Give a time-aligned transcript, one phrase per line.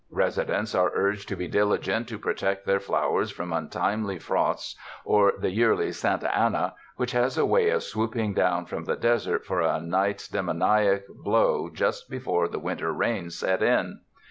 [0.09, 5.51] Residents are urged to be diligent to protect their flowers from untimely frosts or the
[5.51, 9.79] yearly "Santa Ana" which has a way of swooping down from the desert for a
[9.79, 13.99] night's demoniac blow just before the winter rains set in.